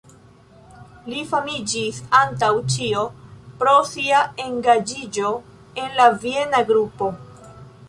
[1.11, 3.03] Li famiĝis antaŭ ĉio
[3.61, 5.37] pro sia engaĝiĝo
[5.85, 7.15] en la Viena Grupo.